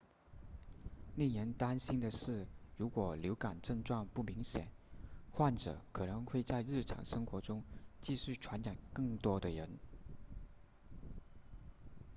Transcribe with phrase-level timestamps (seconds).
[1.13, 4.67] 令人担心的是如果流感症状不明显
[5.29, 7.61] 患者可能会在日常生活中
[8.01, 9.69] 继续传染更多的人